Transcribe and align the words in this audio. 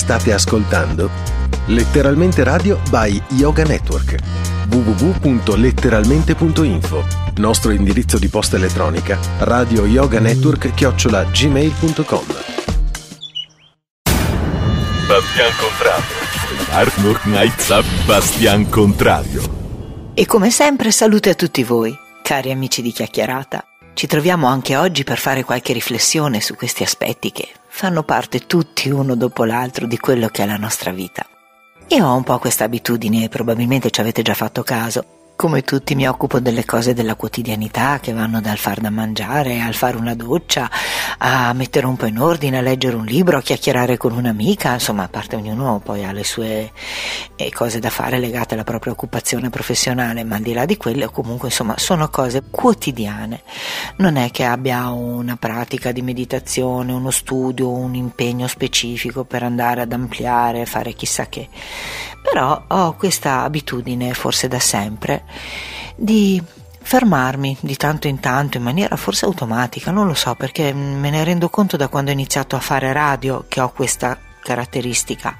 State 0.00 0.32
ascoltando 0.32 1.10
Letteralmente 1.66 2.42
Radio 2.42 2.80
by 2.88 3.22
Yoga 3.32 3.64
Network. 3.64 4.16
www.letteralmente.info 4.68 7.04
Nostro 7.36 7.70
indirizzo 7.70 8.18
di 8.18 8.28
posta 8.28 8.56
elettronica 8.56 9.18
radio 9.40 9.84
yoga 9.84 10.18
network 10.18 10.72
chiocciola 10.72 11.24
gmail.com 11.24 12.24
Bastian 15.06 15.52
Contrario. 15.58 16.16
Arnold 16.70 17.20
Knights 17.20 18.04
Bastian 18.06 18.70
Contrario. 18.70 19.42
E 20.14 20.24
come 20.24 20.50
sempre 20.50 20.92
salute 20.92 21.28
a 21.28 21.34
tutti 21.34 21.62
voi, 21.62 21.94
cari 22.22 22.50
amici 22.50 22.80
di 22.80 22.90
chiacchierata. 22.90 23.69
Ci 24.00 24.06
troviamo 24.06 24.46
anche 24.46 24.76
oggi 24.76 25.04
per 25.04 25.18
fare 25.18 25.44
qualche 25.44 25.74
riflessione 25.74 26.40
su 26.40 26.54
questi 26.54 26.82
aspetti 26.82 27.32
che 27.32 27.46
fanno 27.68 28.02
parte 28.02 28.46
tutti 28.46 28.88
uno 28.88 29.14
dopo 29.14 29.44
l'altro 29.44 29.86
di 29.86 29.98
quello 29.98 30.28
che 30.28 30.42
è 30.42 30.46
la 30.46 30.56
nostra 30.56 30.90
vita. 30.90 31.26
Io 31.88 32.06
ho 32.06 32.16
un 32.16 32.22
po' 32.22 32.38
questa 32.38 32.64
abitudine, 32.64 33.28
probabilmente 33.28 33.90
ci 33.90 34.00
avete 34.00 34.22
già 34.22 34.32
fatto 34.32 34.62
caso, 34.62 35.19
come 35.40 35.62
tutti 35.62 35.94
mi 35.94 36.06
occupo 36.06 36.38
delle 36.38 36.66
cose 36.66 36.92
della 36.92 37.14
quotidianità 37.14 37.98
che 37.98 38.12
vanno 38.12 38.42
dal 38.42 38.58
far 38.58 38.78
da 38.78 38.90
mangiare, 38.90 39.62
al 39.62 39.72
fare 39.72 39.96
una 39.96 40.14
doccia, 40.14 40.70
a 41.16 41.50
mettere 41.54 41.86
un 41.86 41.96
po' 41.96 42.04
in 42.04 42.18
ordine, 42.18 42.58
a 42.58 42.60
leggere 42.60 42.94
un 42.94 43.06
libro, 43.06 43.38
a 43.38 43.40
chiacchierare 43.40 43.96
con 43.96 44.12
un'amica, 44.12 44.74
insomma 44.74 45.04
a 45.04 45.08
parte 45.08 45.36
ognuno 45.36 45.80
poi 45.82 46.04
ha 46.04 46.12
le 46.12 46.24
sue 46.24 46.70
eh, 47.36 47.50
cose 47.52 47.78
da 47.78 47.88
fare 47.88 48.18
legate 48.18 48.52
alla 48.52 48.64
propria 48.64 48.92
occupazione 48.92 49.48
professionale, 49.48 50.24
ma 50.24 50.36
al 50.36 50.42
di 50.42 50.52
là 50.52 50.66
di 50.66 50.76
quelle 50.76 51.08
comunque 51.08 51.48
insomma 51.48 51.78
sono 51.78 52.10
cose 52.10 52.42
quotidiane. 52.50 53.40
Non 53.96 54.16
è 54.16 54.30
che 54.30 54.44
abbia 54.44 54.90
una 54.90 55.36
pratica 55.36 55.90
di 55.90 56.02
meditazione, 56.02 56.92
uno 56.92 57.10
studio, 57.10 57.70
un 57.70 57.94
impegno 57.94 58.46
specifico 58.46 59.24
per 59.24 59.42
andare 59.42 59.80
ad 59.80 59.92
ampliare, 59.94 60.66
fare 60.66 60.92
chissà 60.92 61.30
che 61.30 61.48
però 62.22 62.62
ho 62.68 62.94
questa 62.94 63.42
abitudine, 63.42 64.12
forse 64.12 64.46
da 64.46 64.60
sempre, 64.60 65.24
di 65.94 66.42
fermarmi 66.82 67.56
di 67.60 67.76
tanto 67.76 68.08
in 68.08 68.18
tanto 68.18 68.56
in 68.56 68.62
maniera 68.62 68.96
forse 68.96 69.24
automatica, 69.24 69.90
non 69.90 70.06
lo 70.06 70.14
so 70.14 70.34
perché 70.34 70.72
me 70.72 71.10
ne 71.10 71.22
rendo 71.24 71.48
conto 71.48 71.76
da 71.76 71.88
quando 71.88 72.10
ho 72.10 72.14
iniziato 72.14 72.56
a 72.56 72.60
fare 72.60 72.92
radio 72.92 73.44
che 73.48 73.60
ho 73.60 73.70
questa 73.70 74.18
caratteristica 74.42 75.36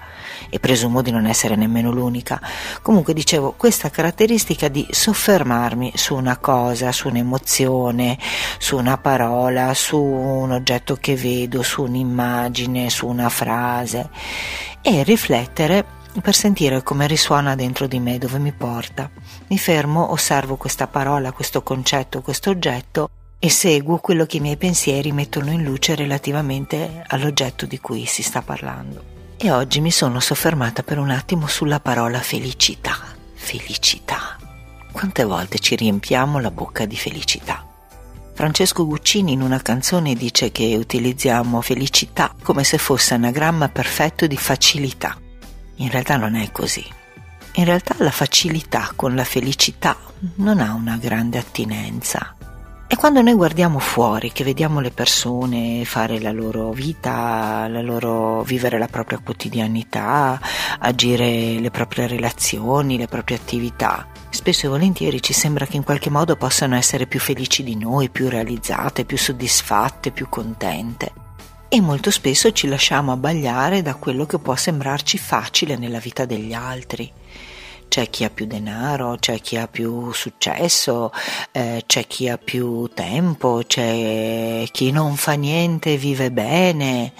e 0.48 0.61
presumo 0.61 1.02
di 1.02 1.11
non 1.11 1.27
essere 1.27 1.56
nemmeno 1.56 1.91
l'unica. 1.91 2.41
Comunque 2.83 3.14
dicevo, 3.14 3.55
questa 3.56 3.91
caratteristica 3.91 4.68
di 4.68 4.86
soffermarmi 4.88 5.92
su 5.96 6.14
una 6.14 6.36
cosa, 6.36 6.92
su 6.92 7.08
un'emozione, 7.08 8.18
su 8.58 8.77
una 8.77 8.98
parola, 8.98 9.74
su 9.74 9.98
un 9.98 10.52
oggetto 10.52 10.96
che 11.00 11.16
vedo, 11.16 11.62
su 11.62 11.83
un'immagine, 11.83 12.91
su 12.91 13.06
una 13.06 13.28
frase 13.28 14.11
e 14.83 15.02
riflettere 15.02 15.98
per 16.20 16.34
sentire 16.34 16.83
come 16.83 17.06
risuona 17.06 17.55
dentro 17.55 17.86
di 17.86 18.00
me, 18.00 18.19
dove 18.19 18.39
mi 18.39 18.53
porta. 18.53 19.11
Mi 19.47 19.58
fermo, 19.58 20.11
osservo 20.11 20.56
questa 20.56 20.86
parola, 20.86 21.33
questo 21.33 21.62
concetto, 21.62 22.20
questo 22.20 22.50
oggetto 22.50 23.11
e 23.39 23.48
seguo 23.48 23.98
quello 23.98 24.27
che 24.27 24.36
i 24.36 24.41
miei 24.41 24.56
pensieri 24.56 25.12
mettono 25.12 25.50
in 25.50 25.62
luce 25.62 25.94
relativamente 25.94 27.05
all'oggetto 27.06 27.64
di 27.64 27.78
cui 27.80 28.05
si 28.05 28.22
sta 28.22 28.42
parlando. 28.42 29.19
E 29.36 29.50
oggi 29.50 29.80
mi 29.80 29.91
sono 29.91 30.20
soffermata 30.20 30.83
per 30.83 30.98
un 30.98 31.11
attimo 31.11 31.47
sulla 31.47 31.80
parola 31.80 32.20
felicità. 32.20 32.98
Felicità. 33.33 34.36
Quante 34.92 35.24
volte 35.24 35.58
ci 35.58 35.77
riempiamo 35.77 36.41
la 36.41 36.50
bocca 36.50 36.84
di 36.84 36.97
felicità? 36.97 37.64
Francesco 38.34 38.86
Guccini 38.86 39.33
in 39.33 39.41
una 39.41 39.62
canzone 39.62 40.14
dice 40.14 40.50
che 40.50 40.77
utilizziamo 40.77 41.61
felicità 41.61 42.34
come 42.42 42.64
se 42.64 42.77
fosse 42.78 43.14
anagramma 43.14 43.69
perfetto 43.69 44.27
di 44.27 44.36
facilità. 44.36 45.17
In 45.81 45.91
realtà 45.91 46.17
non 46.17 46.34
è 46.34 46.53
così. 46.53 46.84
In 47.55 47.64
realtà 47.64 47.95
la 47.98 48.11
facilità 48.11 48.92
con 48.95 49.14
la 49.14 49.25
felicità 49.25 49.97
non 50.36 50.61
ha 50.61 50.75
una 50.75 50.97
grande 50.98 51.39
attinenza. 51.39 52.35
E 52.86 52.96
quando 52.96 53.23
noi 53.23 53.35
guardiamo 53.35 53.79
fuori, 53.79 54.30
che 54.30 54.45
vediamo 54.45 54.80
le 54.80 54.90
persone 54.90 55.85
fare 55.85 56.20
la 56.20 56.33
loro 56.33 56.73
vita, 56.73 57.67
la 57.69 57.80
loro, 57.80 58.42
vivere 58.42 58.79
la 58.79 58.89
propria 58.89 59.20
quotidianità, 59.24 60.39
agire 60.80 61.58
le 61.58 61.70
proprie 61.70 62.08
relazioni, 62.08 62.98
le 62.98 63.07
proprie 63.07 63.36
attività, 63.36 64.07
spesso 64.29 64.67
e 64.67 64.69
volentieri 64.69 65.23
ci 65.23 65.33
sembra 65.33 65.67
che 65.67 65.77
in 65.77 65.85
qualche 65.85 66.11
modo 66.11 66.36
possano 66.36 66.74
essere 66.74 67.07
più 67.07 67.20
felici 67.20 67.63
di 67.63 67.77
noi, 67.77 68.11
più 68.11 68.29
realizzate, 68.29 69.05
più 69.05 69.17
soddisfatte, 69.17 70.11
più 70.11 70.29
contente 70.29 71.29
e 71.73 71.81
molto 71.81 72.11
spesso 72.11 72.51
ci 72.51 72.67
lasciamo 72.67 73.13
abbagliare 73.13 73.81
da 73.81 73.95
quello 73.95 74.27
che 74.27 74.41
può 74.41 74.57
sembrarci 74.57 75.19
facile 75.19 75.77
nella 75.77 76.01
vita 76.01 76.25
degli 76.25 76.53
altri. 76.53 77.08
C'è 77.86 78.11
chi 78.11 78.25
ha 78.25 78.31
più 78.31 78.47
denaro, 78.47 79.17
c'è 79.20 79.41
chi 79.41 79.57
ha 79.57 79.69
più 79.69 80.11
successo, 80.13 81.13
eh, 81.53 81.85
c'è 81.86 82.08
chi 82.08 82.29
ha 82.29 82.39
più 82.39 82.91
tempo, 82.92 83.63
c'è 83.64 84.64
chi 84.73 84.91
non 84.91 85.14
fa 85.14 85.35
niente 85.35 85.92
e 85.92 85.97
vive 85.97 86.33
bene 86.33 87.13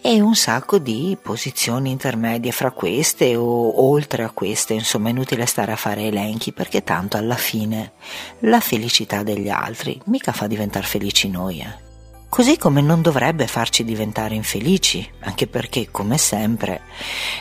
e 0.00 0.22
un 0.22 0.34
sacco 0.34 0.78
di 0.78 1.18
posizioni 1.20 1.90
intermedie 1.90 2.50
fra 2.50 2.70
queste 2.70 3.36
o 3.36 3.90
oltre 3.90 4.22
a 4.22 4.30
queste, 4.30 4.72
insomma 4.72 5.08
è 5.08 5.10
inutile 5.10 5.44
stare 5.44 5.72
a 5.72 5.76
fare 5.76 6.04
elenchi 6.04 6.52
perché 6.52 6.82
tanto 6.82 7.18
alla 7.18 7.36
fine 7.36 7.92
la 8.40 8.60
felicità 8.60 9.22
degli 9.22 9.50
altri 9.50 10.00
mica 10.06 10.32
fa 10.32 10.46
diventare 10.46 10.86
felici 10.86 11.28
noi. 11.28 11.60
Eh 11.60 11.91
così 12.32 12.56
come 12.56 12.80
non 12.80 13.02
dovrebbe 13.02 13.46
farci 13.46 13.84
diventare 13.84 14.34
infelici, 14.34 15.06
anche 15.20 15.46
perché, 15.46 15.88
come 15.90 16.16
sempre, 16.16 16.80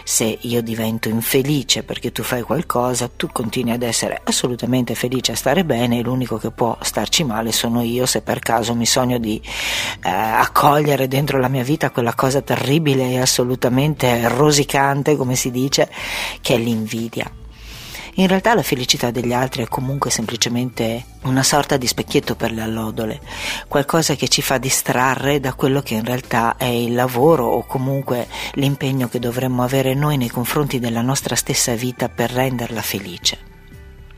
se 0.04 0.38
io 0.42 0.62
divento 0.62 1.08
infelice 1.08 1.84
perché 1.84 2.12
tu 2.12 2.24
fai 2.24 2.42
qualcosa, 2.42 3.10
tu 3.16 3.30
continui 3.32 3.72
ad 3.72 3.84
essere 3.84 4.20
assolutamente 4.22 4.94
felice 4.94 5.32
a 5.32 5.36
stare 5.38 5.64
bene 5.64 6.00
e 6.00 6.02
l'unico 6.02 6.38
che 6.38 6.52
può 6.52 6.78
starci 6.82 7.24
male 7.24 7.54
sono 7.54 7.82
io 7.82 8.06
se 8.06 8.22
per 8.22 8.40
caso 8.40 8.76
mi 8.76 8.86
sogno 8.86 9.18
di 9.18 9.42
eh, 10.04 10.10
accogliere 10.10 11.08
dentro 11.08 11.40
la 11.40 11.48
mia 11.48 11.64
vita 11.64 11.90
quella 11.90 12.14
cosa 12.14 12.42
terribile 12.42 13.12
e 13.12 13.22
assolutamente 13.22 14.28
rosicante, 14.28 15.16
come 15.16 15.38
si 15.38 15.52
dice, 15.52 15.90
che 16.42 16.56
è 16.56 16.58
l'invidia. 16.58 17.41
In 18.16 18.28
realtà 18.28 18.54
la 18.54 18.62
felicità 18.62 19.10
degli 19.10 19.32
altri 19.32 19.64
è 19.64 19.68
comunque 19.68 20.12
semplicemente 20.12 21.06
una 21.24 21.44
sorta 21.44 21.78
di 21.78 21.88
specchietto 21.88 22.36
per 22.36 22.52
le 22.52 22.62
allodole, 22.62 23.22
qualcosa 23.70 24.16
che 24.16 24.28
ci 24.28 24.42
fa 24.42 24.58
distrarre 24.58 25.40
da 25.40 25.54
quello 25.54 25.82
che 25.82 25.94
in 25.94 26.04
realtà 26.04 26.58
è 26.58 26.66
il 26.66 26.94
lavoro 26.94 27.46
o 27.46 27.66
comunque 27.66 28.28
l'impegno 28.54 29.08
che 29.08 29.20
dovremmo 29.20 29.64
avere 29.64 29.94
noi 29.94 30.18
nei 30.18 30.30
confronti 30.30 30.80
della 30.80 31.02
nostra 31.02 31.36
stessa 31.36 31.74
vita 31.74 32.10
per 32.10 32.32
renderla 32.32 32.82
felice. 32.82 33.38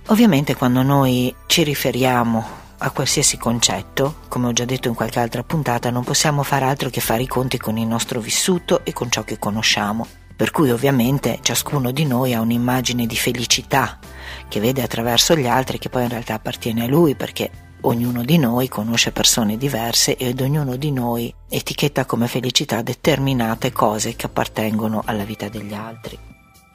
Ovviamente 0.08 0.56
quando 0.56 0.82
noi 0.82 1.34
ci 1.46 1.62
riferiamo 1.62 2.62
a 2.80 2.90
qualsiasi 2.90 3.38
concetto, 3.38 4.16
come 4.28 4.48
ho 4.48 4.54
già 4.54 4.66
detto 4.66 4.88
in 4.88 4.96
qualche 4.96 5.20
altra 5.20 5.44
puntata, 5.44 5.92
non 5.92 6.04
possiamo 6.04 6.42
fare 6.42 6.66
altro 6.66 6.90
che 6.90 7.00
fare 7.00 7.22
i 7.22 7.28
conti 7.28 7.60
con 7.60 7.78
il 7.78 7.86
nostro 7.86 8.20
vissuto 8.20 8.84
e 8.84 8.92
con 8.92 9.12
ciò 9.12 9.24
che 9.24 9.38
conosciamo 9.38 10.08
per 10.36 10.52
cui 10.52 10.72
ovviamente 10.72 11.40
ciascuno 11.42 11.92
di 11.92 12.06
noi 12.06 12.34
ha 12.34 12.42
un'immagine 12.42 13.06
di 13.06 13.16
felicità 13.16 14.00
che 14.48 14.60
vede 14.60 14.82
attraverso 14.82 15.36
gli 15.36 15.48
altri 15.48 15.80
che 15.80 15.90
poi 15.90 16.04
in 16.04 16.10
realtà 16.10 16.36
appartiene 16.36 16.84
a 16.84 16.88
lui 16.88 17.16
perché 17.16 17.50
ognuno 17.82 18.24
di 18.24 18.38
noi 18.38 18.68
conosce 18.68 19.12
persone 19.12 19.58
diverse 19.58 20.16
ed 20.16 20.42
ognuno 20.42 20.76
di 20.76 20.92
noi 20.92 21.34
etichetta 21.50 22.06
come 22.06 22.28
felicità 22.28 22.82
determinate 22.82 23.72
cose 23.72 24.16
che 24.16 24.26
appartengono 24.26 25.02
alla 25.06 25.24
vita 25.24 25.50
degli 25.50 25.74
altri. 25.74 26.18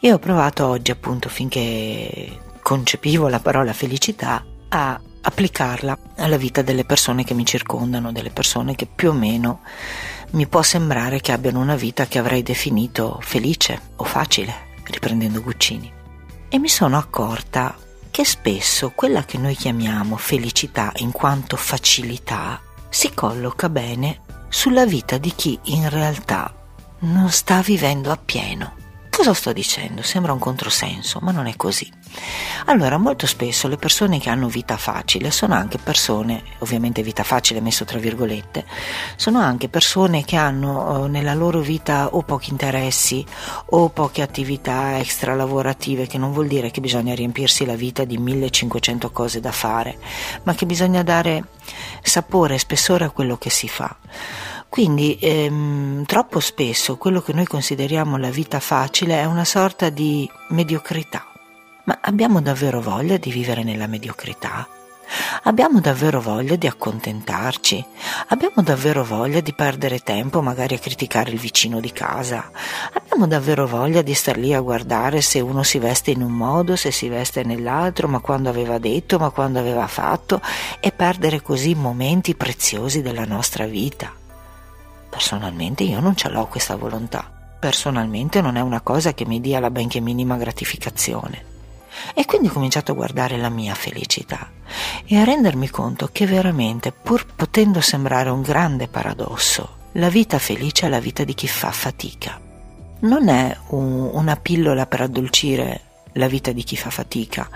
Io 0.01 0.15
ho 0.15 0.19
provato 0.19 0.67
oggi 0.67 0.91
appunto 0.91 1.29
finché 1.29 2.41
concepivo 2.63 3.29
la 3.29 3.41
parola 3.41 3.73
felicità 3.73 4.45
a 4.69 5.01
applicarla 5.21 5.99
alla 6.17 6.37
vita 6.37 6.63
delle 6.63 6.85
persone 6.85 7.25
che 7.25 7.35
mi 7.35 7.45
circondano, 7.45 8.13
delle 8.13 8.31
persone 8.31 8.75
che 8.75 8.87
più 8.87 9.11
o 9.11 9.13
meno 9.13 9.61
mi 10.31 10.47
può 10.47 10.62
sembrare 10.62 11.21
che 11.21 11.33
abbiano 11.33 11.61
una 11.61 11.77
vita 11.77 12.06
che 12.06 12.19
avrei 12.19 12.43
definito 12.43 13.19
felice 13.22 13.80
o 13.97 14.04
facile, 14.04 14.77
riprendendo 14.84 15.42
Guccini. 15.42 15.92
E 16.48 16.59
mi 16.59 16.69
sono 16.69 16.98
accorta 16.98 17.77
che 18.10 18.25
spesso 18.25 18.91
quella 18.95 19.25
che 19.25 19.39
noi 19.39 19.54
chiamiamo 19.54 20.16
felicità 20.16 20.92
in 20.97 21.13
quanto 21.13 21.57
facilità 21.57 22.60
si 22.89 23.13
colloca 23.15 23.69
bene 23.69 24.21
sulla 24.48 24.86
vita 24.86 25.19
di 25.19 25.33
chi 25.34 25.59
in 25.65 25.89
realtà 25.89 26.53
non 27.01 27.30
sta 27.30 27.60
vivendo 27.60 28.10
appieno. 28.10 28.86
Cosa 29.18 29.34
sto 29.34 29.53
dicendo? 29.53 30.03
Sembra 30.03 30.32
un 30.32 30.38
controsenso, 30.38 31.18
ma 31.20 31.32
non 31.32 31.48
è 31.48 31.56
così. 31.56 31.91
Allora, 32.66 32.98
molto 32.98 33.26
spesso 33.26 33.66
le 33.66 33.76
persone 33.76 34.20
che 34.20 34.30
hanno 34.30 34.47
vita 34.47 34.76
facile 34.76 35.32
sono 35.32 35.54
anche 35.54 35.76
persone, 35.76 36.44
ovviamente 36.59 37.03
vita 37.03 37.24
facile 37.24 37.60
messo 37.60 37.84
tra 37.84 37.98
virgolette, 37.98 38.65
sono 39.16 39.41
anche 39.41 39.68
persone 39.68 40.24
che 40.24 40.36
hanno 40.36 41.06
eh, 41.06 41.09
nella 41.09 41.34
loro 41.34 41.59
vita 41.59 42.15
o 42.15 42.22
pochi 42.22 42.50
interessi 42.50 43.26
o 43.70 43.88
poche 43.88 44.22
attività 44.22 45.00
extra 45.00 45.34
lavorative, 45.34 46.06
che 46.06 46.16
non 46.16 46.30
vuol 46.30 46.47
dire 46.47 46.70
che 46.70 46.80
bisogna 46.80 47.12
riempirsi 47.12 47.65
la 47.66 47.74
vita 47.74 48.04
di 48.04 48.18
1500 48.18 49.10
cose 49.10 49.41
da 49.41 49.50
fare, 49.50 49.98
ma 50.44 50.54
che 50.54 50.65
bisogna 50.65 51.03
dare 51.03 51.42
sapore 52.03 52.54
e 52.54 52.59
spessore 52.60 53.06
a 53.06 53.10
quello 53.10 53.36
che 53.36 53.50
si 53.50 53.68
fa 53.68 53.97
Quindi 54.68 55.18
ehm, 55.20 56.04
troppo 56.04 56.41
spesso 56.41 56.97
quello 56.97 57.20
che 57.20 57.32
noi 57.32 57.47
consideriamo 57.47 58.16
la 58.16 58.30
vita 58.30 58.60
facile 58.60 59.20
è 59.20 59.24
una 59.24 59.44
sorta 59.44 59.88
di 59.88 60.28
mediocrità. 60.50 61.26
Ma 61.84 61.98
abbiamo 62.03 62.42
davvero 62.42 62.80
voglia 62.80 63.16
di 63.16 63.30
vivere 63.30 63.62
nella 63.65 63.86
mediocrità? 63.86 64.68
Abbiamo 65.44 65.80
davvero 65.80 66.20
voglia 66.20 66.56
di 66.56 66.66
accontentarci? 66.66 67.82
Abbiamo 68.28 68.62
davvero 68.62 69.04
voglia 69.04 69.41
di 69.41 69.54
perdere 69.54 70.00
tempo 70.00 70.42
magari 70.42 70.74
a 70.74 70.78
criticare 70.78 71.30
il 71.30 71.38
vicino 71.38 71.80
di 71.80 71.91
casa? 71.92 72.50
Abbiamo 72.92 73.26
davvero 73.26 73.66
voglia 73.66 74.03
di 74.03 74.12
star 74.12 74.36
lì 74.36 74.53
a 74.53 74.60
guardare 74.60 75.22
se 75.22 75.41
uno 75.41 75.62
si 75.62 75.78
veste 75.78 76.10
in 76.10 76.22
un 76.22 76.32
modo, 76.32 76.76
se 76.76 76.91
si 76.91 77.09
veste 77.09 77.42
nell'altro, 77.42 78.06
ma 78.06 78.20
quando 78.20 78.50
aveva 78.50 78.78
detto, 78.78 79.18
ma 79.18 79.30
quando 79.30 79.59
aveva 79.59 79.86
fatto 79.86 80.42
e 80.78 80.92
perdere 80.92 81.41
così 81.41 81.74
momenti 81.74 82.34
preziosi 82.34 83.00
della 83.00 83.24
nostra 83.24 83.65
vita? 83.65 84.17
Personalmente 85.09 85.84
io 85.84 86.01
non 86.01 86.16
ce 86.16 86.28
l'ho 86.28 86.47
questa 86.47 86.77
volontà. 86.77 87.57
Personalmente 87.59 88.41
non 88.41 88.57
è 88.57 88.60
una 88.60 88.81
cosa 88.81 89.15
che 89.15 89.27
mi 89.27 89.41
dia 89.41 89.60
la 89.60 89.71
benché 89.71 90.01
minima 90.01 90.37
gratificazione. 90.37 91.57
E 92.15 92.25
quindi 92.25 92.49
ho 92.49 92.53
cominciato 92.53 92.93
a 92.93 92.95
guardare 92.95 93.37
la 93.37 93.49
mia 93.49 93.75
felicità 93.75 94.51
e 95.05 95.16
a 95.16 95.25
rendermi 95.25 95.69
conto 95.69 96.09
che 96.13 96.27
veramente, 96.27 96.93
pur 96.93 97.27
potendo 97.34 97.81
sembrare 97.81 98.31
un 98.31 98.43
grande 98.43 98.87
paradosso, 98.87 99.77
la 99.93 100.09
vita 100.09 100.39
felice 100.39 100.87
è 100.87 100.89
la 100.89 101.01
vita 101.01 101.25
di 101.25 101.34
chi 101.34 101.49
fa 101.49 101.72
fatica. 101.72 102.41
Non 103.01 103.28
è 103.28 103.57
un, 103.69 104.11
una 104.13 104.37
pillola 104.37 104.87
per 104.87 105.01
addolcire 105.01 105.81
la 106.13 106.28
vita 106.28 106.53
di 106.53 106.63
chi 106.63 106.77
fa 106.77 106.91
fatica, 106.91 107.49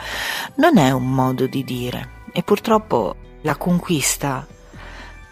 non 0.56 0.78
è 0.78 0.90
un 0.90 1.10
modo 1.10 1.46
di 1.46 1.64
dire 1.64 2.20
e 2.32 2.42
purtroppo 2.42 3.16
la 3.42 3.56
conquista 3.56 4.46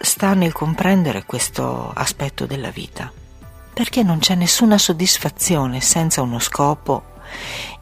sta 0.01 0.33
nel 0.35 0.53
comprendere 0.53 1.25
questo 1.25 1.91
aspetto 1.95 2.47
della 2.47 2.71
vita, 2.71 3.13
perché 3.73 4.03
non 4.03 4.19
c'è 4.19 4.35
nessuna 4.35 4.79
soddisfazione 4.79 5.81
senza 5.81 6.23
uno 6.23 6.39
scopo 6.39 7.05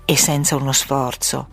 e 0.05 0.17
senza 0.17 0.57
uno 0.57 0.73
sforzo. 0.73 1.49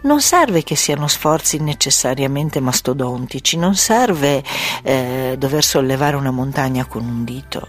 Non 0.00 0.20
serve 0.20 0.62
che 0.62 0.76
siano 0.76 1.08
sforzi 1.08 1.58
necessariamente 1.58 2.60
mastodontici, 2.60 3.56
non 3.56 3.74
serve 3.74 4.42
eh, 4.82 5.36
dover 5.38 5.64
sollevare 5.64 6.16
una 6.16 6.30
montagna 6.30 6.84
con 6.84 7.04
un 7.04 7.24
dito, 7.24 7.68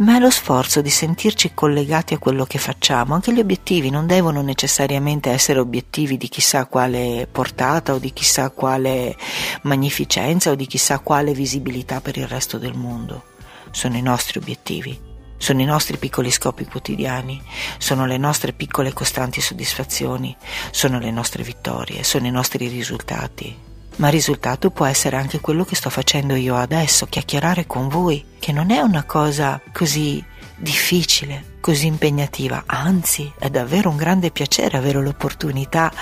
ma 0.00 0.16
è 0.16 0.18
lo 0.18 0.30
sforzo 0.30 0.80
di 0.80 0.90
sentirci 0.90 1.52
collegati 1.54 2.14
a 2.14 2.18
quello 2.18 2.44
che 2.44 2.58
facciamo. 2.58 3.14
Anche 3.14 3.32
gli 3.32 3.40
obiettivi 3.40 3.90
non 3.90 4.06
devono 4.06 4.40
necessariamente 4.40 5.30
essere 5.30 5.58
obiettivi 5.58 6.16
di 6.16 6.28
chissà 6.28 6.66
quale 6.66 7.28
portata 7.30 7.92
o 7.92 7.98
di 7.98 8.12
chissà 8.12 8.50
quale 8.50 9.16
magnificenza 9.62 10.50
o 10.50 10.54
di 10.54 10.66
chissà 10.66 11.00
quale 11.00 11.32
visibilità 11.32 12.00
per 12.00 12.16
il 12.16 12.26
resto 12.26 12.58
del 12.58 12.74
mondo. 12.74 13.24
Sono 13.72 13.96
i 13.96 14.02
nostri 14.02 14.38
obiettivi, 14.38 14.98
sono 15.36 15.60
i 15.60 15.66
nostri 15.66 15.98
piccoli 15.98 16.30
scopi 16.30 16.64
quotidiani, 16.64 17.40
sono 17.78 18.06
le 18.06 18.16
nostre 18.16 18.52
piccole 18.52 18.92
costanti 18.92 19.40
soddisfazioni, 19.40 20.34
sono 20.70 20.98
le 20.98 21.10
nostre 21.10 21.42
vittorie, 21.42 22.04
sono 22.04 22.26
i 22.26 22.30
nostri 22.30 22.68
risultati, 22.68 23.68
ma 24.00 24.06
il 24.06 24.14
risultato 24.14 24.70
può 24.70 24.86
essere 24.86 25.16
anche 25.16 25.40
quello 25.40 25.64
che 25.64 25.76
sto 25.76 25.90
facendo 25.90 26.34
io 26.34 26.56
adesso, 26.56 27.06
chiacchierare 27.06 27.66
con 27.66 27.88
voi, 27.88 28.24
che 28.38 28.50
non 28.50 28.70
è 28.70 28.80
una 28.80 29.04
cosa 29.04 29.60
così 29.72 30.24
difficile, 30.56 31.58
così 31.60 31.86
impegnativa, 31.86 32.62
anzi 32.64 33.30
è 33.38 33.50
davvero 33.50 33.90
un 33.90 33.96
grande 33.96 34.30
piacere 34.30 34.78
avere 34.78 35.02
l'opportunità 35.02 35.92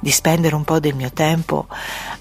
di 0.00 0.10
spendere 0.10 0.56
un 0.56 0.64
po' 0.64 0.80
del 0.80 0.96
mio 0.96 1.12
tempo 1.12 1.68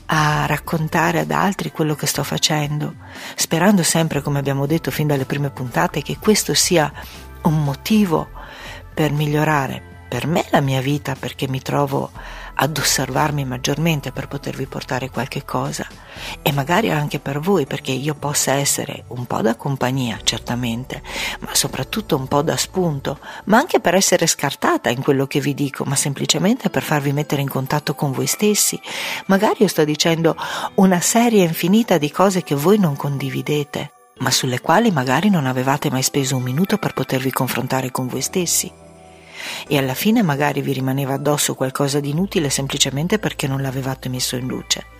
a 0.07 0.45
raccontare 0.45 1.19
ad 1.19 1.31
altri 1.31 1.71
quello 1.71 1.95
che 1.95 2.05
sto 2.05 2.23
facendo, 2.23 2.93
sperando 3.35 3.81
sempre, 3.81 4.21
come 4.21 4.37
abbiamo 4.37 4.67
detto 4.67 4.91
fin 4.91 5.07
dalle 5.07 5.25
prime 5.25 5.49
puntate, 5.49 6.03
che 6.03 6.17
questo 6.19 6.53
sia 6.53 6.91
un 7.41 7.63
motivo 7.63 8.29
per 8.93 9.11
migliorare 9.11 9.93
per 10.07 10.27
me 10.27 10.45
la 10.51 10.61
mia 10.61 10.81
vita 10.81 11.15
perché 11.15 11.47
mi 11.47 11.61
trovo 11.61 12.11
ad 12.55 12.77
osservarmi 12.77 13.45
maggiormente 13.45 14.11
per 14.11 14.27
potervi 14.27 14.65
portare 14.65 15.09
qualche 15.09 15.43
cosa. 15.43 15.85
E 16.41 16.51
magari 16.51 16.89
anche 16.91 17.19
per 17.19 17.39
voi 17.39 17.65
perché 17.65 17.91
io 17.91 18.15
possa 18.15 18.53
essere 18.53 19.03
un 19.07 19.25
po' 19.25 19.41
da 19.41 19.55
compagnia 19.55 20.19
certamente 20.23 21.01
ma 21.39 21.53
soprattutto 21.53 22.15
un 22.15 22.27
po' 22.27 22.41
da 22.41 22.55
spunto 22.55 23.19
ma 23.45 23.57
anche 23.57 23.79
per 23.79 23.95
essere 23.95 24.25
scartata 24.27 24.89
in 24.89 25.01
quello 25.01 25.27
che 25.27 25.39
vi 25.39 25.53
dico 25.53 25.83
ma 25.83 25.95
semplicemente 25.95 26.69
per 26.69 26.83
farvi 26.83 27.11
mettere 27.11 27.41
in 27.41 27.49
contatto 27.49 27.95
con 27.95 28.11
voi 28.11 28.27
stessi. 28.27 28.79
Magari 29.25 29.57
io 29.59 29.67
sto 29.67 29.83
dicendo 29.83 30.35
una 30.75 31.01
serie 31.01 31.43
infinita 31.43 31.97
di 31.97 32.11
cose 32.11 32.43
che 32.43 32.55
voi 32.55 32.79
non 32.79 32.95
condividete 32.95 33.91
ma 34.17 34.31
sulle 34.31 34.61
quali 34.61 34.91
magari 34.91 35.29
non 35.29 35.45
avevate 35.45 35.89
mai 35.89 36.01
speso 36.01 36.37
un 36.37 36.43
minuto 36.43 36.77
per 36.77 36.93
potervi 36.93 37.31
confrontare 37.31 37.91
con 37.91 38.07
voi 38.07 38.21
stessi 38.21 38.84
e 39.67 39.77
alla 39.77 39.93
fine 39.93 40.21
magari 40.21 40.61
vi 40.61 40.73
rimaneva 40.73 41.13
addosso 41.13 41.55
qualcosa 41.55 41.99
di 41.99 42.09
inutile 42.09 42.49
semplicemente 42.49 43.19
perché 43.19 43.47
non 43.47 43.61
l'avevate 43.61 44.09
messo 44.09 44.35
in 44.35 44.47
luce. 44.47 44.93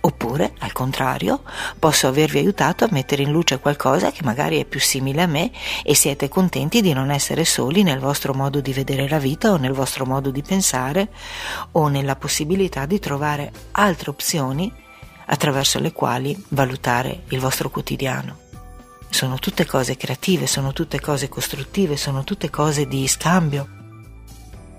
Oppure, 0.00 0.52
al 0.58 0.72
contrario, 0.72 1.42
posso 1.78 2.06
avervi 2.06 2.38
aiutato 2.38 2.84
a 2.84 2.88
mettere 2.90 3.22
in 3.22 3.30
luce 3.30 3.58
qualcosa 3.58 4.10
che 4.10 4.22
magari 4.22 4.60
è 4.60 4.64
più 4.64 4.80
simile 4.80 5.22
a 5.22 5.26
me 5.26 5.50
e 5.82 5.94
siete 5.94 6.28
contenti 6.28 6.80
di 6.80 6.92
non 6.92 7.10
essere 7.10 7.44
soli 7.44 7.82
nel 7.82 7.98
vostro 7.98 8.34
modo 8.34 8.60
di 8.60 8.72
vedere 8.72 9.08
la 9.08 9.18
vita 9.18 9.52
o 9.52 9.56
nel 9.56 9.72
vostro 9.72 10.04
modo 10.04 10.30
di 10.30 10.42
pensare 10.42 11.08
o 11.72 11.88
nella 11.88 12.16
possibilità 12.16 12.86
di 12.86 12.98
trovare 12.98 13.50
altre 13.72 14.10
opzioni 14.10 14.72
attraverso 15.26 15.78
le 15.78 15.92
quali 15.92 16.36
valutare 16.48 17.22
il 17.28 17.40
vostro 17.40 17.70
quotidiano. 17.70 18.41
Sono 19.12 19.38
tutte 19.38 19.66
cose 19.66 19.98
creative, 19.98 20.46
sono 20.46 20.72
tutte 20.72 20.98
cose 20.98 21.28
costruttive, 21.28 21.98
sono 21.98 22.24
tutte 22.24 22.48
cose 22.48 22.88
di 22.88 23.06
scambio. 23.06 23.68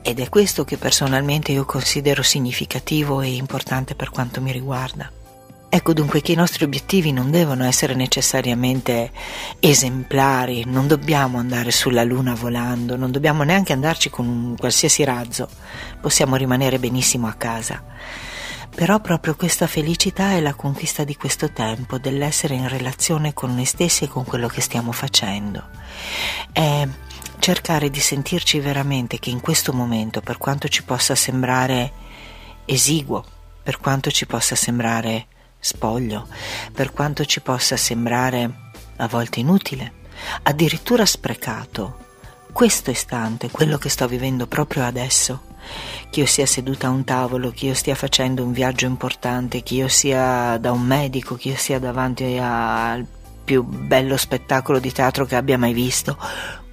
Ed 0.02 0.20
è 0.20 0.28
questo 0.28 0.66
che 0.66 0.78
personalmente 0.78 1.52
io 1.52 1.66
considero 1.66 2.24
significativo 2.24 3.22
e 3.22 3.36
importante 3.36 3.94
per 3.94 4.10
quanto 4.10 4.42
mi 4.42 4.52
riguarda. 4.52 5.10
Ecco 5.70 5.94
dunque 5.94 6.22
che 6.22 6.32
i 6.32 6.36
nostri 6.36 6.66
obiettivi 6.66 7.12
non 7.12 7.30
devono 7.30 7.64
essere 7.64 7.94
necessariamente 7.94 9.12
esemplari, 9.60 10.64
non 10.66 10.88
dobbiamo 10.88 11.38
andare 11.38 11.70
sulla 11.70 12.04
luna 12.04 12.34
volando, 12.34 12.98
non 12.98 13.12
dobbiamo 13.12 13.44
neanche 13.44 13.72
andarci 13.72 14.10
con 14.10 14.28
un 14.28 14.58
qualsiasi 14.58 15.04
razzo, 15.04 15.48
possiamo 16.02 16.36
rimanere 16.36 16.80
benissimo 16.80 17.28
a 17.28 17.34
casa. 17.34 17.84
Però 18.75 19.00
proprio 19.00 19.36
questa 19.36 19.68
felicità 19.68 20.31
è 20.31 20.40
la 20.40 20.56
conquista 20.56 21.04
di 21.04 21.16
questo 21.16 21.52
tempo, 21.52 22.00
dell'essere 22.00 22.56
in 22.56 22.68
relazione 22.68 23.34
con 23.34 23.54
noi 23.54 23.66
stessi 23.66 24.06
e 24.06 24.08
con 24.08 24.25
quello 24.25 24.48
che 24.48 24.62
stiamo 24.62 24.92
facendo. 24.92 25.64
È 26.52 26.88
cercare 27.38 27.90
di 27.90 28.00
sentirci 28.00 28.60
veramente 28.60 29.20
che 29.20 29.30
in 29.30 29.42
questo 29.42 29.74
momento, 29.74 30.22
per 30.22 30.38
quanto 30.38 30.68
ci 30.68 30.84
possa 30.84 31.13
sembrare 31.13 31.92
esiguo, 32.65 33.24
per 33.62 33.77
quanto 33.77 34.10
ci 34.12 34.25
possa 34.25 34.56
sembrare 34.56 35.27
spoglio, 35.60 36.27
per 36.74 36.92
quanto 36.92 37.25
ci 37.25 37.42
possa 37.42 37.77
sembrare 37.77 38.72
a 38.98 39.08
volte 39.08 39.39
inutile, 39.39 39.94
addirittura 40.44 41.06
sprecato, 41.06 42.00
questo 42.51 42.92
istante, 42.92 43.50
quello 43.50 43.77
che 43.77 43.89
sto 43.89 44.08
vivendo 44.08 44.48
proprio 44.48 44.86
adesso, 44.86 45.52
che 46.10 46.22
io 46.22 46.25
sia 46.25 46.46
seduta 46.46 46.88
a 46.88 46.91
un 46.91 47.03
tavolo, 47.03 47.51
che 47.51 47.67
io 47.67 47.74
stia 47.74 47.96
facendo 47.96 48.43
un 48.43 48.51
viaggio 48.51 48.86
importante, 48.86 49.63
che 49.63 49.75
io 49.75 49.88
sia 49.88 50.58
da 50.58 50.72
un 50.72 50.82
medico, 50.82 51.36
che 51.36 51.50
io 51.50 51.58
sia 51.58 51.79
davanti 51.79 52.38
al 52.39 53.05
più 53.43 53.63
bello 53.63 54.17
spettacolo 54.17 54.79
di 54.79 54.91
teatro 54.91 55.25
che 55.25 55.36
abbia 55.36 55.58
mai 55.58 55.74
visto, 55.74 56.17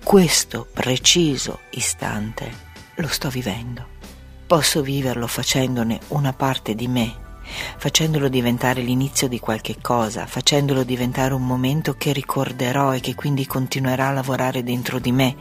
questo 0.03 0.67
preciso 0.73 1.61
istante 1.71 2.69
lo 2.97 3.09
sto 3.09 3.29
vivendo. 3.29 3.87
Posso 4.47 4.83
viverlo 4.83 5.27
facendone 5.27 6.01
una 6.09 6.33
parte 6.33 6.75
di 6.75 6.89
me 6.89 7.29
facendolo 7.77 8.29
diventare 8.29 8.81
l'inizio 8.81 9.29
di 9.29 9.39
qualche 9.39 9.77
cosa, 9.81 10.27
facendolo 10.27 10.83
diventare 10.83 11.35
un 11.35 11.47
momento 11.47 11.95
che 11.95 12.13
ricorderò 12.13 12.95
e 12.95 13.01
che 13.01 13.15
quindi 13.15 13.47
continuerà 13.47 14.09
a 14.09 14.13
lavorare 14.13 14.63
dentro 14.63 14.99
di 14.99 15.13
me, 15.13 15.37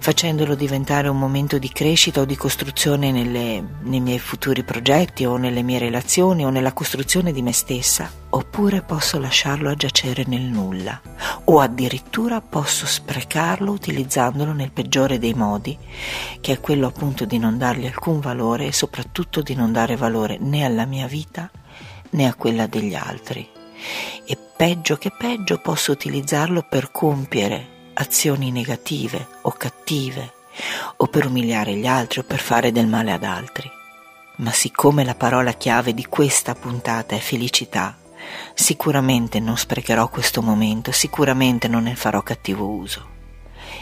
facendolo 0.00 0.54
diventare 0.54 1.08
un 1.08 1.18
momento 1.18 1.58
di 1.58 1.68
crescita 1.68 2.20
o 2.20 2.24
di 2.24 2.36
costruzione 2.36 3.12
nelle, 3.12 3.64
nei 3.82 4.00
miei 4.00 4.18
futuri 4.18 4.62
progetti 4.64 5.24
o 5.24 5.36
nelle 5.36 5.62
mie 5.62 5.78
relazioni 5.78 6.44
o 6.44 6.50
nella 6.50 6.72
costruzione 6.72 7.32
di 7.32 7.42
me 7.42 7.52
stessa, 7.52 8.22
oppure 8.34 8.82
posso 8.82 9.20
lasciarlo 9.20 9.70
a 9.70 9.74
giacere 9.74 10.24
nel 10.26 10.42
nulla, 10.42 11.00
o 11.44 11.60
addirittura 11.60 12.40
posso 12.40 12.84
sprecarlo 12.84 13.70
utilizzandolo 13.70 14.52
nel 14.52 14.72
peggiore 14.72 15.20
dei 15.20 15.34
modi, 15.34 15.78
che 16.40 16.54
è 16.54 16.60
quello 16.60 16.88
appunto 16.88 17.24
di 17.24 17.38
non 17.38 17.58
dargli 17.58 17.86
alcun 17.86 18.18
valore 18.18 18.66
e 18.66 18.72
soprattutto 18.72 19.40
di 19.40 19.54
non 19.54 19.70
dare 19.70 19.94
valore 19.94 20.38
né 20.40 20.64
alla 20.64 20.84
mia 20.84 21.06
vita 21.06 21.48
né 22.10 22.26
a 22.26 22.34
quella 22.34 22.66
degli 22.66 22.96
altri. 22.96 23.48
E 24.24 24.36
peggio 24.56 24.96
che 24.96 25.12
peggio 25.16 25.58
posso 25.58 25.92
utilizzarlo 25.92 26.66
per 26.68 26.90
compiere 26.90 27.90
azioni 27.94 28.50
negative 28.50 29.28
o 29.42 29.50
cattive, 29.52 30.32
o 30.96 31.06
per 31.06 31.26
umiliare 31.26 31.76
gli 31.76 31.86
altri 31.86 32.18
o 32.18 32.24
per 32.24 32.40
fare 32.40 32.72
del 32.72 32.88
male 32.88 33.12
ad 33.12 33.22
altri. 33.22 33.70
Ma 34.38 34.50
siccome 34.50 35.04
la 35.04 35.14
parola 35.14 35.52
chiave 35.52 35.94
di 35.94 36.04
questa 36.06 36.56
puntata 36.56 37.14
è 37.14 37.20
felicità, 37.20 37.96
Sicuramente 38.54 39.40
non 39.40 39.56
sprecherò 39.56 40.08
questo 40.08 40.42
momento, 40.42 40.92
sicuramente 40.92 41.68
non 41.68 41.84
ne 41.84 41.94
farò 41.94 42.22
cattivo 42.22 42.68
uso. 42.68 43.12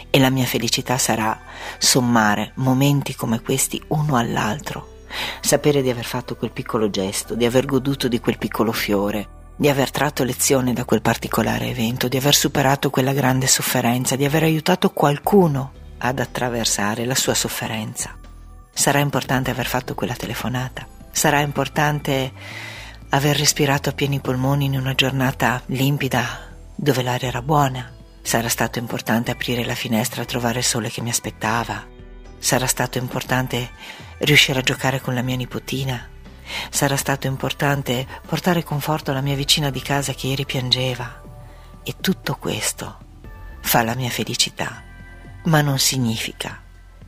E 0.09 0.19
la 0.19 0.29
mia 0.29 0.45
felicità 0.45 0.97
sarà 0.97 1.39
sommare 1.77 2.51
momenti 2.55 3.15
come 3.15 3.41
questi 3.41 3.81
uno 3.87 4.15
all'altro, 4.15 5.05
sapere 5.41 5.81
di 5.81 5.89
aver 5.89 6.05
fatto 6.05 6.35
quel 6.35 6.51
piccolo 6.51 6.89
gesto, 6.89 7.35
di 7.35 7.45
aver 7.45 7.65
goduto 7.65 8.07
di 8.07 8.19
quel 8.19 8.37
piccolo 8.37 8.71
fiore, 8.71 9.41
di 9.55 9.69
aver 9.69 9.91
tratto 9.91 10.23
lezione 10.23 10.73
da 10.73 10.85
quel 10.85 11.01
particolare 11.01 11.67
evento, 11.67 12.07
di 12.07 12.17
aver 12.17 12.35
superato 12.35 12.89
quella 12.89 13.13
grande 13.13 13.47
sofferenza, 13.47 14.15
di 14.15 14.25
aver 14.25 14.43
aiutato 14.43 14.89
qualcuno 14.89 15.71
ad 15.99 16.19
attraversare 16.19 17.05
la 17.05 17.15
sua 17.15 17.33
sofferenza. 17.33 18.17
Sarà 18.73 18.99
importante 18.99 19.51
aver 19.51 19.67
fatto 19.67 19.93
quella 19.93 20.15
telefonata, 20.15 20.87
sarà 21.11 21.39
importante 21.41 22.31
aver 23.13 23.37
respirato 23.37 23.89
a 23.89 23.93
pieni 23.93 24.19
polmoni 24.19 24.65
in 24.65 24.75
una 24.75 24.95
giornata 24.95 25.61
limpida 25.67 26.49
dove 26.75 27.03
l'aria 27.03 27.27
era 27.27 27.43
buona. 27.43 27.93
Sarà 28.23 28.49
stato 28.49 28.79
importante 28.79 29.29
aprire 29.29 29.63
la 29.63 29.75
finestra 29.75 30.23
a 30.23 30.25
trovare 30.25 30.59
il 30.59 30.65
sole 30.65 30.89
che 30.89 31.01
mi 31.01 31.09
aspettava. 31.09 31.85
Sarà 32.39 32.65
stato 32.65 32.97
importante 32.97 33.69
riuscire 34.19 34.59
a 34.59 34.63
giocare 34.63 34.99
con 34.99 35.13
la 35.13 35.21
mia 35.21 35.35
nipotina. 35.35 36.09
Sarà 36.71 36.95
stato 36.97 37.27
importante 37.27 38.07
portare 38.25 38.63
conforto 38.63 39.11
alla 39.11 39.21
mia 39.21 39.35
vicina 39.35 39.69
di 39.69 39.81
casa 39.81 40.13
che 40.13 40.27
ieri 40.27 40.45
piangeva. 40.45 41.21
E 41.83 41.95
tutto 42.01 42.35
questo 42.37 42.97
fa 43.61 43.83
la 43.83 43.93
mia 43.93 44.09
felicità, 44.09 44.81
ma 45.43 45.61
non 45.61 45.77
significa 45.77 46.63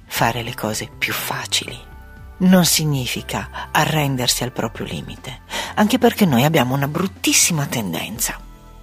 fare 0.05 0.43
le 0.43 0.53
cose 0.53 0.87
più 0.87 1.13
facili 1.13 1.93
non 2.37 2.65
significa 2.65 3.69
arrendersi 3.71 4.43
al 4.43 4.51
proprio 4.51 4.85
limite, 4.85 5.41
anche 5.75 5.97
perché 5.97 6.25
noi 6.25 6.43
abbiamo 6.43 6.73
una 6.73 6.87
bruttissima 6.87 7.65
tendenza, 7.65 8.39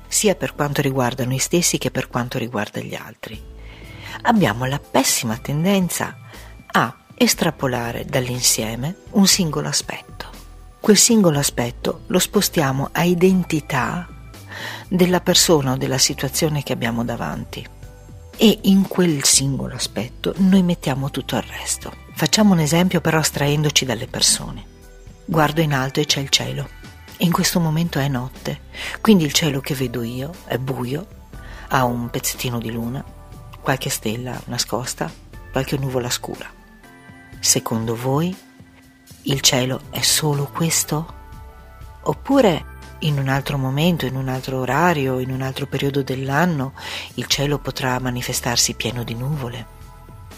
sia 0.07 0.35
per 0.35 0.55
quanto 0.55 0.81
riguarda 0.81 1.25
noi 1.25 1.39
stessi 1.39 1.79
che 1.79 1.91
per 1.91 2.09
quanto 2.09 2.39
riguarda 2.39 2.81
gli 2.81 2.95
altri. 2.95 3.41
Abbiamo 4.23 4.65
la 4.65 4.79
pessima 4.79 5.37
tendenza 5.39 6.17
a 6.73 6.97
estrapolare 7.15 8.05
dall'insieme 8.05 8.97
un 9.11 9.27
singolo 9.27 9.69
aspetto. 9.69 10.31
Quel 10.81 10.97
singolo 10.97 11.39
aspetto 11.39 12.03
lo 12.07 12.19
spostiamo 12.19 12.89
a 12.93 13.05
identità 13.05 14.09
della 14.89 15.21
persona 15.21 15.73
o 15.73 15.77
della 15.77 15.99
situazione 15.99 16.63
che 16.63 16.73
abbiamo 16.73 17.05
davanti 17.05 17.72
e 18.37 18.61
in 18.63 18.89
quel 18.89 19.25
singolo 19.25 19.75
aspetto 19.75 20.35
noi 20.39 20.63
mettiamo 20.63 21.11
tutto 21.11 21.37
il 21.37 21.43
resto. 21.43 21.93
Facciamo 22.15 22.53
un 22.53 22.61
esempio 22.61 23.01
però 23.01 23.19
astraendoci 23.19 23.85
dalle 23.85 24.07
persone. 24.07 24.65
Guardo 25.25 25.61
in 25.61 25.73
alto 25.73 26.01
e 26.01 26.07
c'è 26.07 26.21
il 26.21 26.29
cielo. 26.29 26.69
In 27.19 27.31
questo 27.31 27.61
momento 27.61 27.99
è 27.99 28.09
notte, 28.09 28.63
quindi 29.01 29.25
il 29.25 29.33
cielo 29.33 29.61
che 29.61 29.75
vedo 29.75 30.03
io 30.03 30.33
è 30.45 30.59
buio, 30.59 31.07
ha 31.69 31.85
un 31.85 32.11
pezzettino 32.11 32.59
di 32.59 32.73
luna, 32.73 33.05
qualche 33.61 33.91
stella 33.91 34.41
nascosta, 34.47 35.11
qualche 35.53 35.79
nuvola 35.79 36.11
scura. 36.11 36.51
Secondo 37.39 37.95
voi 37.95 38.37
il 39.23 39.41
cielo 39.41 39.83
è 39.91 40.01
solo 40.01 40.51
questo? 40.53 41.21
Oppure 42.03 42.65
in 43.03 43.19
un 43.19 43.29
altro 43.29 43.59
momento, 43.59 44.07
in 44.07 44.17
un 44.17 44.29
altro 44.29 44.59
orario, 44.59 45.19
in 45.19 45.31
un 45.31 45.43
altro 45.43 45.67
periodo 45.67 46.03
dell'anno, 46.03 46.73
il 47.15 47.27
cielo 47.27 47.59
potrà 47.59 47.99
manifestarsi 47.99 48.75
pieno 48.75 49.05
di 49.05 49.15
nuvole, 49.15 49.67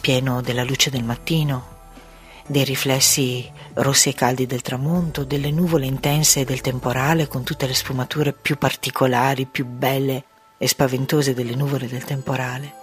pieno 0.00 0.40
della 0.40 0.64
luce 0.64 0.90
del 0.90 1.04
mattino, 1.04 1.72
dei 2.46 2.64
riflessi 2.64 3.50
rossi 3.74 4.10
e 4.10 4.14
caldi 4.14 4.46
del 4.46 4.62
tramonto, 4.62 5.24
delle 5.24 5.50
nuvole 5.50 5.86
intense 5.86 6.44
del 6.44 6.60
temporale 6.60 7.26
con 7.26 7.42
tutte 7.42 7.66
le 7.66 7.74
sfumature 7.74 8.32
più 8.32 8.58
particolari, 8.58 9.46
più 9.46 9.66
belle 9.66 10.24
e 10.58 10.68
spaventose 10.68 11.34
delle 11.34 11.54
nuvole 11.54 11.88
del 11.88 12.04
temporale. 12.04 12.82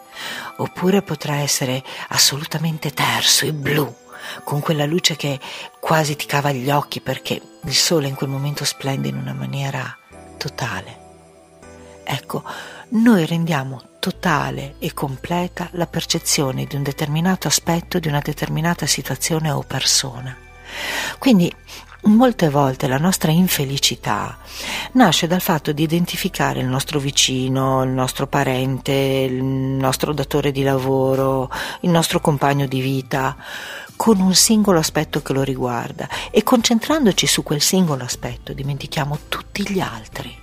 Oppure 0.57 1.01
potrà 1.01 1.37
essere 1.37 1.83
assolutamente 2.09 2.91
terso 2.91 3.45
e 3.45 3.53
blu, 3.53 3.95
con 4.43 4.59
quella 4.59 4.85
luce 4.85 5.15
che 5.15 5.39
quasi 5.79 6.15
ti 6.15 6.25
cava 6.25 6.51
gli 6.51 6.69
occhi 6.69 7.01
perché 7.01 7.41
il 7.63 7.75
sole 7.75 8.07
in 8.07 8.15
quel 8.15 8.29
momento 8.29 8.65
splende 8.65 9.07
in 9.07 9.17
una 9.17 9.33
maniera 9.33 9.97
totale. 10.37 10.99
Ecco, 12.03 12.43
noi 12.89 13.25
rendiamo 13.25 13.81
totale 13.99 14.75
e 14.79 14.93
completa 14.93 15.69
la 15.73 15.85
percezione 15.85 16.65
di 16.65 16.75
un 16.75 16.83
determinato 16.83 17.47
aspetto, 17.47 17.99
di 17.99 18.07
una 18.07 18.19
determinata 18.19 18.85
situazione 18.85 19.51
o 19.51 19.61
persona. 19.61 20.35
Quindi 21.19 21.53
molte 22.03 22.49
volte 22.49 22.87
la 22.87 22.97
nostra 22.97 23.31
infelicità 23.31 24.37
nasce 24.93 25.27
dal 25.27 25.41
fatto 25.41 25.71
di 25.71 25.83
identificare 25.83 26.59
il 26.59 26.67
nostro 26.67 26.99
vicino, 26.99 27.83
il 27.83 27.91
nostro 27.91 28.27
parente, 28.27 28.91
il 28.91 29.43
nostro 29.43 30.13
datore 30.13 30.51
di 30.51 30.63
lavoro, 30.63 31.49
il 31.81 31.89
nostro 31.89 32.19
compagno 32.19 32.65
di 32.65 32.81
vita 32.81 33.35
con 33.95 34.19
un 34.19 34.33
singolo 34.33 34.79
aspetto 34.79 35.21
che 35.21 35.33
lo 35.33 35.43
riguarda. 35.43 36.09
E 36.31 36.41
concentrandoci 36.43 37.27
su 37.27 37.43
quel 37.43 37.61
singolo 37.61 38.03
aspetto 38.03 38.53
dimentichiamo 38.53 39.19
tutti 39.29 39.63
gli 39.69 39.79
altri 39.79 40.41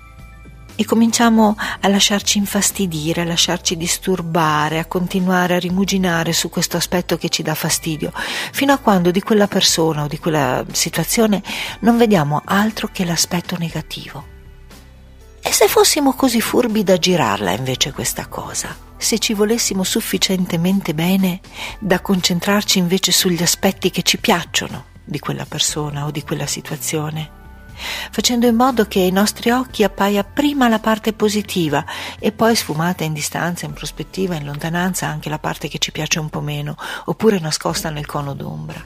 e 0.80 0.84
cominciamo 0.84 1.56
a 1.80 1.88
lasciarci 1.88 2.38
infastidire, 2.38 3.22
a 3.22 3.24
lasciarci 3.24 3.76
disturbare, 3.76 4.78
a 4.78 4.84
continuare 4.84 5.56
a 5.56 5.58
rimuginare 5.58 6.32
su 6.32 6.50
questo 6.50 6.76
aspetto 6.76 7.16
che 7.16 7.30
ci 7.30 7.42
dà 7.42 7.56
fastidio, 7.56 8.12
fino 8.52 8.72
a 8.72 8.78
quando 8.78 9.10
di 9.10 9.20
quella 9.20 9.48
persona 9.48 10.04
o 10.04 10.06
di 10.06 10.20
quella 10.20 10.64
situazione 10.70 11.42
non 11.80 11.98
vediamo 11.98 12.42
altro 12.44 12.90
che 12.92 13.04
l'aspetto 13.04 13.56
negativo. 13.58 14.36
E 15.40 15.50
se 15.50 15.66
fossimo 15.66 16.12
così 16.12 16.40
furbi 16.40 16.84
da 16.84 16.96
girarla 16.96 17.50
invece 17.50 17.90
questa 17.90 18.28
cosa? 18.28 18.76
Se 18.96 19.18
ci 19.18 19.34
volessimo 19.34 19.82
sufficientemente 19.82 20.94
bene 20.94 21.40
da 21.80 21.98
concentrarci 21.98 22.78
invece 22.78 23.10
sugli 23.10 23.42
aspetti 23.42 23.90
che 23.90 24.02
ci 24.02 24.18
piacciono 24.18 24.84
di 25.02 25.18
quella 25.18 25.44
persona 25.44 26.04
o 26.04 26.12
di 26.12 26.22
quella 26.22 26.46
situazione? 26.46 27.47
Facendo 28.10 28.46
in 28.46 28.54
modo 28.54 28.86
che 28.86 29.00
ai 29.00 29.10
nostri 29.10 29.50
occhi 29.50 29.84
appaia 29.84 30.24
prima 30.24 30.68
la 30.68 30.78
parte 30.78 31.12
positiva 31.12 31.84
e 32.18 32.32
poi 32.32 32.54
sfumata 32.56 33.04
in 33.04 33.12
distanza, 33.12 33.66
in 33.66 33.72
prospettiva, 33.72 34.34
in 34.34 34.44
lontananza 34.44 35.06
anche 35.06 35.28
la 35.28 35.38
parte 35.38 35.68
che 35.68 35.78
ci 35.78 35.92
piace 35.92 36.18
un 36.18 36.28
po' 36.28 36.40
meno, 36.40 36.76
oppure 37.06 37.38
nascosta 37.38 37.90
nel 37.90 38.06
cono 38.06 38.34
d'ombra. 38.34 38.84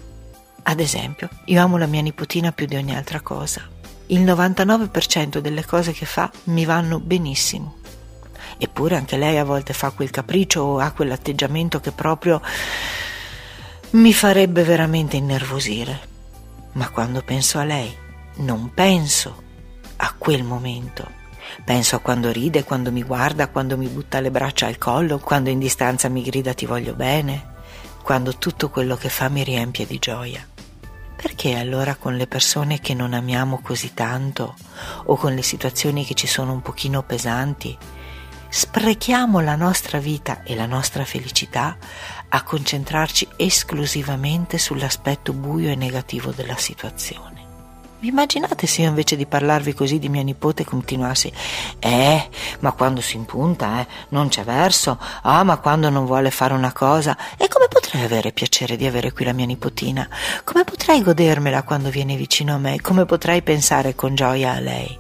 Ad 0.65 0.81
esempio, 0.81 1.29
io 1.47 1.61
amo 1.61 1.77
la 1.77 1.87
mia 1.87 2.03
nipotina 2.03 2.53
più 2.53 2.67
di 2.67 2.77
ogni 2.77 2.95
altra 2.95 3.21
cosa. 3.21 3.63
Il 4.07 4.23
99% 4.23 5.39
delle 5.39 5.65
cose 5.65 5.93
che 5.93 6.07
fa 6.07 6.31
mi 6.45 6.65
vanno 6.65 7.01
benissimo. 7.01 7.77
Eppure 8.59 8.97
anche 8.97 9.17
lei 9.17 9.39
a 9.39 9.45
volte 9.45 9.73
fa 9.73 9.91
quel 9.91 10.11
capriccio 10.11 10.61
o 10.61 10.79
ha 10.79 10.93
quell'atteggiamento 10.93 11.81
che 11.81 11.91
proprio 11.91 12.41
mi 13.91 14.13
farebbe 14.13 14.63
veramente 14.63 15.17
innervosire. 15.17 16.11
Ma 16.73 16.89
quando 16.91 17.23
penso 17.23 17.59
a 17.59 17.65
lei 17.65 17.95
non 18.37 18.73
penso 18.75 19.43
a 19.97 20.15
quel 20.17 20.43
momento. 20.43 21.21
Penso 21.65 21.97
a 21.97 21.99
quando 22.01 22.33
ride, 22.33 22.65
quando 22.65 22.91
mi 22.91 23.03
guarda, 23.03 23.49
quando 23.49 23.77
mi 23.77 23.87
butta 23.87 24.21
le 24.21 24.31
braccia 24.31 24.67
al 24.67 24.79
collo, 24.79 25.19
quando 25.19 25.51
in 25.51 25.59
distanza 25.59 26.09
mi 26.09 26.23
grida 26.23 26.55
ti 26.55 26.67
voglio 26.67 26.95
bene, 26.95 27.51
quando 28.03 28.37
tutto 28.37 28.71
quello 28.71 28.97
che 28.97 29.09
fa 29.09 29.29
mi 29.29 29.45
riempie 29.45 29.87
di 29.87 29.99
gioia. 29.99 30.47
Perché 31.15 31.55
allora 31.57 31.95
con 31.95 32.17
le 32.17 32.27
persone 32.27 32.81
che 32.81 32.95
non 32.95 33.13
amiamo 33.13 33.61
così 33.63 33.95
tanto 33.95 34.57
o 35.05 35.17
con 35.17 35.35
le 35.35 35.43
situazioni 35.43 36.05
che 36.05 36.15
ci 36.15 36.27
sono 36.27 36.53
un 36.53 36.63
pochino 36.63 37.03
pesanti, 37.03 37.77
sprechiamo 38.49 39.41
la 39.41 39.55
nostra 39.55 39.99
vita 39.99 40.43
e 40.43 40.57
la 40.57 40.67
nostra 40.67 41.05
felicità 41.05 41.77
a 42.29 42.43
concentrarci 42.43 43.29
esclusivamente 43.37 44.59
sull'aspetto 44.59 45.33
buio 45.33 45.71
e 45.71 45.77
negativo 45.77 46.33
della 46.33 46.57
situazione? 46.57 47.32
Vi 48.03 48.09
immaginate 48.09 48.67
se 48.67 48.83
io 48.83 48.89
invece 48.89 49.15
di 49.15 49.27
parlarvi 49.27 49.75
così 49.75 50.01
di 50.01 50.09
mia 50.09 50.25
nipote 50.25 50.65
continuassi 50.65 51.33
Eh, 51.79 52.29
ma 52.59 52.73
quando 52.73 53.01
si 53.01 53.15
impunta, 53.15 53.79
eh, 53.81 53.87
non 54.09 54.27
c'è 54.27 54.43
verso. 54.43 54.99
Ah, 55.23 55.45
ma 55.45 55.59
quando 55.59 55.89
non 55.89 56.05
vuole 56.05 56.33
fare 56.33 56.53
una 56.53 56.73
cosa. 56.73 57.17
E 57.37 57.47
come 57.47 57.69
potrei 57.69 58.03
avere 58.03 58.33
piacere 58.33 58.75
di 58.75 58.87
avere 58.87 59.13
qui 59.13 59.25
la 59.25 59.33
mia 59.33 59.47
nipotina? 59.47 60.09
Come 60.43 60.65
potrei 60.65 61.01
godermela 61.01 61.63
quando 61.63 61.91
viene 61.91 62.17
vicino 62.17 62.55
a 62.55 62.59
me? 62.59 62.81
Come 62.81 63.05
potrei 63.05 63.41
pensare 63.43 63.95
con 63.95 64.17
gioia 64.17 64.55
a 64.55 64.59
lei? 64.59 64.99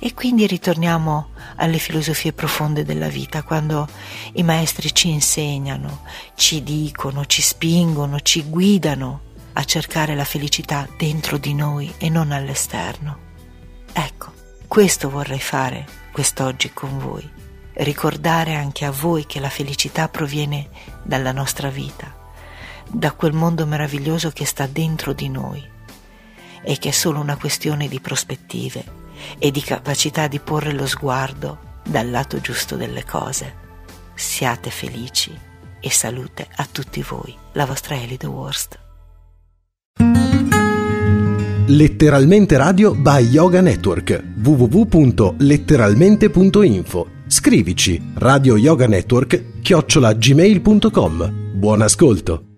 E 0.00 0.12
quindi 0.12 0.48
ritorniamo 0.48 1.28
alle 1.58 1.78
filosofie 1.78 2.32
profonde 2.32 2.84
della 2.84 3.06
vita, 3.06 3.44
quando 3.44 3.86
i 4.32 4.42
maestri 4.42 4.92
ci 4.92 5.10
insegnano, 5.10 6.00
ci 6.34 6.64
dicono, 6.64 7.24
ci 7.26 7.40
spingono, 7.40 8.18
ci 8.18 8.42
guidano 8.42 9.28
a 9.52 9.64
cercare 9.64 10.14
la 10.14 10.24
felicità 10.24 10.88
dentro 10.96 11.36
di 11.38 11.54
noi 11.54 11.92
e 11.98 12.08
non 12.08 12.32
all'esterno. 12.32 13.28
Ecco, 13.92 14.32
questo 14.66 15.10
vorrei 15.10 15.40
fare 15.40 15.86
quest'oggi 16.12 16.72
con 16.72 16.98
voi, 16.98 17.28
ricordare 17.74 18.54
anche 18.54 18.84
a 18.84 18.90
voi 18.90 19.26
che 19.26 19.40
la 19.40 19.48
felicità 19.48 20.08
proviene 20.08 20.68
dalla 21.02 21.32
nostra 21.32 21.70
vita, 21.70 22.14
da 22.86 23.12
quel 23.12 23.32
mondo 23.32 23.66
meraviglioso 23.66 24.30
che 24.30 24.44
sta 24.44 24.66
dentro 24.66 25.12
di 25.12 25.28
noi 25.28 25.68
e 26.62 26.78
che 26.78 26.90
è 26.90 26.92
solo 26.92 27.20
una 27.20 27.36
questione 27.36 27.88
di 27.88 28.00
prospettive 28.00 28.84
e 29.38 29.50
di 29.50 29.62
capacità 29.62 30.26
di 30.26 30.38
porre 30.40 30.72
lo 30.72 30.86
sguardo 30.86 31.78
dal 31.84 32.10
lato 32.10 32.40
giusto 32.40 32.76
delle 32.76 33.04
cose. 33.04 33.68
Siate 34.14 34.70
felici 34.70 35.36
e 35.80 35.90
salute 35.90 36.46
a 36.56 36.68
tutti 36.70 37.02
voi, 37.02 37.36
la 37.52 37.64
vostra 37.64 37.96
Elide 37.96 38.26
Worst. 38.26 38.89
Letteralmente 41.70 42.56
Radio 42.56 42.96
by 42.96 43.28
Yoga 43.28 43.60
Network 43.60 44.20
www.letteralmente.info 44.42 47.06
Scrivici 47.28 48.02
Radio 48.14 48.56
Yoga 48.56 48.88
Network 48.88 49.60
chiocciolagmail.com 49.60 51.52
Buon 51.54 51.82
ascolto! 51.82 52.49